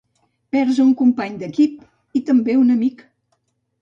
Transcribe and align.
Perds 0.55 0.77
un 0.83 0.93
company 1.01 1.37
d'equip 1.43 2.17
i 2.21 2.25
també 2.31 2.57
un 2.63 2.77
amic. 2.77 3.05